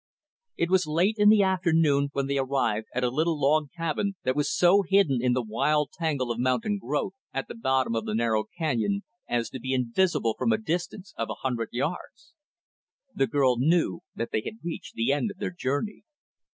It 0.57 0.71
was 0.71 0.87
late 0.87 1.13
in 1.19 1.29
the 1.29 1.43
afternoon 1.43 2.09
when 2.13 2.25
they 2.25 2.39
arrived 2.39 2.87
at 2.95 3.03
a 3.03 3.11
little 3.11 3.39
log 3.39 3.67
cabin 3.77 4.15
that 4.23 4.35
was 4.35 4.51
so 4.51 4.81
hidden 4.81 5.19
in 5.21 5.33
the 5.33 5.43
wild 5.43 5.91
tangle 5.93 6.31
of 6.31 6.39
mountain 6.39 6.79
growth 6.79 7.13
at 7.31 7.47
the 7.47 7.53
bottom 7.53 7.95
of 7.95 8.05
the 8.05 8.15
narrow 8.15 8.43
canyon 8.43 9.03
as 9.29 9.51
to 9.51 9.59
be 9.59 9.73
invisible 9.73 10.33
from 10.39 10.51
a 10.51 10.57
distance 10.57 11.13
of 11.17 11.29
a 11.29 11.43
hundred 11.45 11.69
yards. 11.71 12.33
The 13.13 13.27
girl 13.27 13.59
knew 13.59 13.99
that 14.15 14.31
they 14.31 14.41
had 14.43 14.57
reached 14.63 14.95
the 14.95 15.11
end 15.11 15.29
of 15.29 15.37
their 15.37 15.51
journey. 15.53 16.01